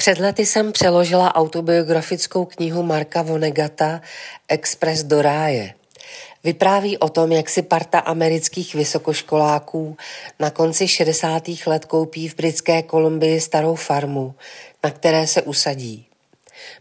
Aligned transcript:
Před 0.00 0.18
lety 0.18 0.46
jsem 0.46 0.72
přeložila 0.72 1.34
autobiografickou 1.34 2.44
knihu 2.44 2.82
Marka 2.82 3.22
Vonegata 3.22 4.00
Express 4.48 5.02
do 5.02 5.22
ráje. 5.22 5.74
Vypráví 6.44 6.98
o 6.98 7.08
tom, 7.08 7.32
jak 7.32 7.50
si 7.50 7.62
parta 7.62 7.98
amerických 7.98 8.74
vysokoškoláků 8.74 9.96
na 10.38 10.50
konci 10.50 10.88
60. 10.88 11.42
let 11.66 11.84
koupí 11.84 12.28
v 12.28 12.36
britské 12.36 12.82
Kolumbii 12.82 13.40
starou 13.40 13.74
farmu, 13.74 14.34
na 14.84 14.90
které 14.90 15.26
se 15.26 15.42
usadí. 15.42 16.06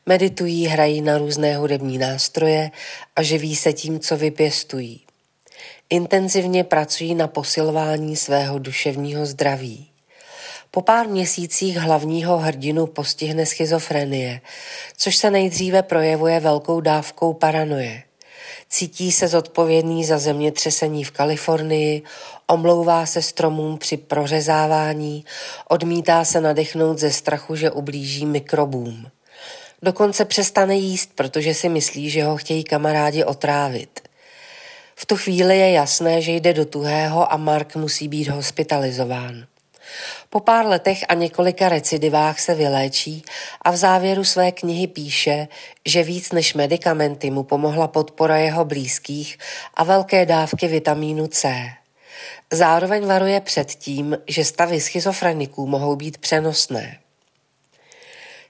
Meditují, 0.06 0.68
hrají 0.68 1.02
na 1.02 1.18
různé 1.18 1.58
hudební 1.58 1.98
nástroje 1.98 2.72
a 3.16 3.24
živí 3.24 3.56
se 3.56 3.74
tím, 3.74 4.00
co 4.00 4.18
vypěstují. 4.18 5.02
Intenzivně 5.90 6.64
pracují 6.64 7.16
na 7.16 7.28
posilování 7.28 8.16
svého 8.16 8.60
duševního 8.60 9.26
zdraví. 9.26 9.89
Po 10.72 10.82
pár 10.82 11.08
měsících 11.08 11.78
hlavního 11.78 12.38
hrdinu 12.38 12.88
postihne 12.88 13.46
schizofrenie, 13.46 14.42
což 14.98 15.16
se 15.16 15.32
nejdříve 15.32 15.84
projevuje 15.84 16.40
velkou 16.40 16.82
dávkou 16.82 17.34
paranoje. 17.34 18.04
Cítí 18.70 19.12
se 19.12 19.28
zodpovědný 19.28 20.06
za 20.06 20.18
zemětřesení 20.18 21.04
v 21.04 21.12
Kalifornii, 21.12 22.02
omlouvá 22.48 23.06
se 23.06 23.22
stromům 23.22 23.78
při 23.78 23.98
prořezávání, 23.98 25.26
odmítá 25.68 26.26
se 26.26 26.42
nadechnout 26.42 27.00
ze 27.00 27.12
strachu, 27.12 27.56
že 27.56 27.72
ublíží 27.72 28.26
mikrobům. 28.26 29.08
Dokonce 29.82 30.26
přestane 30.26 30.76
jíst, 30.76 31.12
protože 31.16 31.54
si 31.54 31.70
myslí, 31.70 32.10
že 32.10 32.24
ho 32.24 32.38
chtějí 32.38 32.64
kamarádi 32.64 33.24
otrávit. 33.24 34.00
V 34.96 35.06
tu 35.06 35.18
chvíli 35.18 35.60
je 35.60 35.72
jasné, 35.72 36.22
že 36.22 36.32
jde 36.32 36.54
do 36.54 36.66
tuhého 36.66 37.34
a 37.34 37.38
Mark 37.38 37.76
musí 37.76 38.08
být 38.08 38.28
hospitalizován. 38.28 39.46
Po 40.30 40.40
pár 40.40 40.66
letech 40.66 41.06
a 41.10 41.14
několika 41.14 41.70
recidivách 41.70 42.40
se 42.40 42.56
vyléčí 42.56 43.24
a 43.62 43.72
v 43.72 43.76
závěru 43.76 44.24
své 44.24 44.52
knihy 44.52 44.88
píše, 44.88 45.48
že 45.86 46.04
víc 46.04 46.32
než 46.32 46.54
medicamenty 46.54 47.32
mu 47.32 47.44
pomohla 47.44 47.88
podpora 47.88 48.38
jeho 48.38 48.66
blízkých 48.66 49.38
a 49.74 49.84
velké 49.84 50.26
dávky 50.26 50.68
vitamínu 50.68 51.28
C. 51.28 51.66
Zároveň 52.52 53.06
varuje 53.06 53.42
před 53.42 53.68
tím, 53.68 54.18
že 54.28 54.46
stavy 54.46 54.82
schizofreniků 54.82 55.68
mohou 55.68 55.96
být 55.96 56.18
přenosné. 56.18 56.98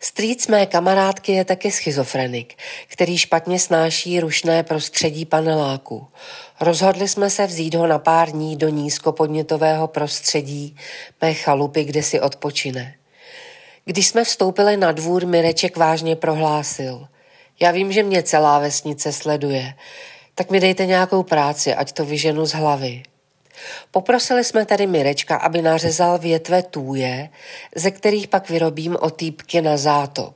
Strýc 0.01 0.47
mé 0.47 0.65
kamarádky 0.65 1.31
je 1.31 1.45
taky 1.45 1.71
schizofrenik, 1.71 2.55
který 2.87 3.17
špatně 3.17 3.59
snáší 3.59 4.19
rušné 4.19 4.63
prostředí 4.63 5.25
paneláku. 5.25 6.07
Rozhodli 6.61 7.07
jsme 7.07 7.29
se 7.29 7.47
vzít 7.47 7.75
ho 7.75 7.87
na 7.87 7.99
pár 7.99 8.31
dní 8.31 8.55
do 8.55 8.69
nízkopodnětového 8.69 9.87
prostředí 9.87 10.75
mé 11.21 11.33
chalupy, 11.33 11.83
kde 11.83 12.03
si 12.03 12.21
odpočine. 12.21 12.95
Když 13.85 14.07
jsme 14.07 14.23
vstoupili 14.23 14.77
na 14.77 14.91
dvůr, 14.91 15.25
Mireček 15.25 15.77
vážně 15.77 16.15
prohlásil. 16.15 17.07
Já 17.61 17.71
vím, 17.71 17.91
že 17.91 18.03
mě 18.03 18.23
celá 18.23 18.59
vesnice 18.59 19.11
sleduje, 19.13 19.73
tak 20.35 20.49
mi 20.49 20.59
dejte 20.59 20.85
nějakou 20.85 21.23
práci, 21.23 21.75
ať 21.75 21.91
to 21.91 22.05
vyženu 22.05 22.45
z 22.45 22.51
hlavy. 22.51 23.03
Poprosili 23.91 24.43
jsme 24.43 24.65
tedy 24.65 24.87
Mirečka, 24.87 25.35
aby 25.35 25.61
nařezal 25.61 26.17
větve 26.17 26.63
tůje, 26.63 27.29
ze 27.75 27.91
kterých 27.91 28.27
pak 28.27 28.49
vyrobím 28.49 28.97
otýpky 28.99 29.61
na 29.61 29.77
zátop. 29.77 30.35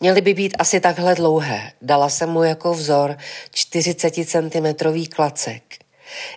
Měly 0.00 0.20
by 0.20 0.34
být 0.34 0.56
asi 0.58 0.80
takhle 0.80 1.14
dlouhé. 1.14 1.72
Dala 1.82 2.08
jsem 2.08 2.30
mu 2.30 2.42
jako 2.42 2.74
vzor 2.74 3.16
40 3.50 4.10
cm 4.10 4.92
klacek. 5.14 5.62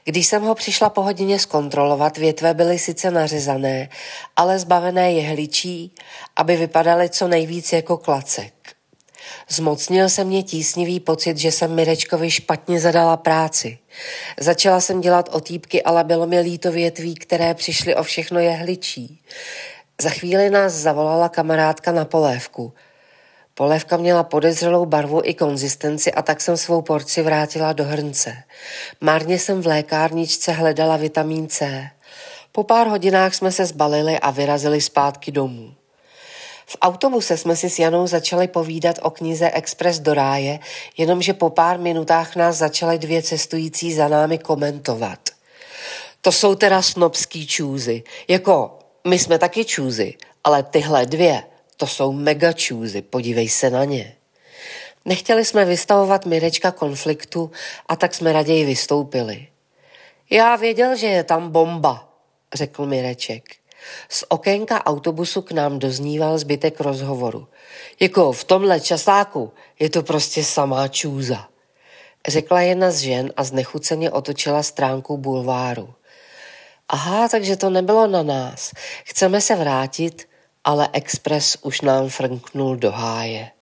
Když 0.04 0.28
jsem 0.28 0.44
ho 0.44 0.56
přišla 0.56 0.90
po 0.90 1.02
hodině 1.02 1.40
zkontrolovat, 1.40 2.18
větve 2.18 2.54
byly 2.54 2.80
sice 2.80 3.12
nařezané, 3.12 3.90
ale 4.36 4.60
zbavené 4.60 5.12
jehličí, 5.14 5.92
aby 6.36 6.56
vypadaly 6.56 7.10
co 7.10 7.28
nejvíc 7.28 7.74
jako 7.74 7.98
klacek. 7.98 8.55
Zmocnil 9.50 10.10
se 10.10 10.24
mě 10.24 10.44
tísnivý 10.44 11.00
pocit, 11.00 11.38
že 11.38 11.52
jsem 11.52 11.76
Mirečkovi 11.76 12.32
špatně 12.32 12.80
zadala 12.80 13.18
práci. 13.18 13.78
Začala 14.40 14.82
jsem 14.82 15.02
dělat 15.02 15.30
otýpky, 15.32 15.84
ale 15.84 16.04
bylo 16.04 16.28
mi 16.28 16.40
líto 16.40 16.72
větví, 16.72 17.16
které 17.16 17.54
přišly 17.54 17.96
o 17.96 18.04
všechno 18.04 18.40
jehličí. 18.40 19.22
Za 20.02 20.10
chvíli 20.10 20.50
nás 20.50 20.74
zavolala 20.74 21.30
kamarádka 21.30 21.92
na 21.92 22.06
polévku. 22.06 22.74
Polévka 23.54 23.98
měla 23.98 24.24
podezřelou 24.24 24.86
barvu 24.86 25.22
i 25.24 25.34
konzistenci 25.34 26.14
a 26.14 26.22
tak 26.22 26.42
jsem 26.42 26.58
svou 26.58 26.82
porci 26.82 27.22
vrátila 27.22 27.74
do 27.74 27.84
hrnce. 27.84 28.34
Márně 29.02 29.40
jsem 29.40 29.62
v 29.62 29.68
lékárničce 29.68 30.52
hledala 30.52 30.98
vitamin 30.98 31.48
C. 31.48 31.90
Po 32.52 32.64
pár 32.64 32.88
hodinách 32.88 33.36
jsme 33.36 33.52
se 33.52 33.66
zbalili 33.66 34.20
a 34.20 34.32
vyrazili 34.32 34.82
zpátky 34.82 35.32
domů. 35.32 35.74
V 36.66 36.78
autobuse 36.82 37.38
jsme 37.38 37.56
si 37.56 37.70
s 37.70 37.80
Janou 37.80 38.08
začali 38.08 38.48
povídat 38.48 39.00
o 39.02 39.10
knize 39.10 39.52
Express 39.52 40.00
do 40.00 40.14
ráje, 40.14 40.60
jenomže 40.98 41.34
po 41.34 41.50
pár 41.50 41.80
minutách 41.80 42.36
nás 42.36 42.58
začaly 42.58 42.98
dvě 42.98 43.24
cestující 43.24 43.94
za 43.94 44.08
námi 44.08 44.38
komentovat. 44.38 45.20
To 46.22 46.32
jsou 46.32 46.56
teda 46.56 46.82
snobský 46.82 47.48
čůzy. 47.48 48.04
Jako, 48.28 48.80
my 49.08 49.20
jsme 49.20 49.40
taky 49.40 49.66
čůzy, 49.66 50.14
ale 50.44 50.64
tyhle 50.64 51.06
dvě, 51.06 51.44
to 51.78 51.88
jsou 51.88 52.12
mega 52.12 52.54
čůzy, 52.54 53.02
podívej 53.02 53.50
se 53.50 53.70
na 53.70 53.84
ně. 53.84 54.16
Nechtěli 55.06 55.46
jsme 55.46 55.66
vystavovat 55.66 56.26
Mirečka 56.26 56.72
konfliktu 56.72 57.52
a 57.88 57.96
tak 57.96 58.14
jsme 58.14 58.34
raději 58.34 58.66
vystoupili. 58.66 59.48
Já 60.30 60.56
věděl, 60.56 60.96
že 60.96 61.08
je 61.08 61.24
tam 61.24 61.50
bomba, 61.50 62.10
řekl 62.54 62.86
Mireček. 62.86 63.44
Z 64.10 64.24
okénka 64.30 64.86
autobusu 64.86 65.42
k 65.42 65.52
nám 65.52 65.80
dozníval 65.80 66.38
zbytek 66.38 66.80
rozhovoru. 66.80 67.48
Jako 68.00 68.32
v 68.32 68.44
tomhle 68.44 68.80
časáku 68.80 69.54
je 69.80 69.90
to 69.90 70.04
prostě 70.04 70.44
samá 70.44 70.88
čůza. 70.88 71.48
Řekla 72.28 72.62
jedna 72.62 72.92
z 72.92 72.98
žen 72.98 73.34
a 73.38 73.44
znechuceně 73.44 74.12
otočila 74.12 74.64
stránku 74.64 75.18
bulváru. 75.18 75.94
Aha, 76.90 77.28
takže 77.30 77.56
to 77.56 77.70
nebylo 77.70 78.08
na 78.08 78.24
nás. 78.24 78.72
Chceme 79.06 79.42
se 79.42 79.56
vrátit, 79.56 80.28
ale 80.64 80.90
Express 80.94 81.58
už 81.62 81.82
nám 81.82 82.10
frnknul 82.10 82.76
do 82.76 82.92
háje. 82.92 83.52